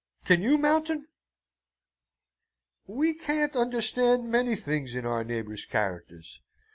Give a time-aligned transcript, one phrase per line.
[0.25, 1.05] Can you, Mountain?"
[2.87, 6.39] "We can't understand many things in our neighbours' characters.